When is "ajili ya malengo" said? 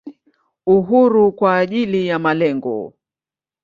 1.57-2.93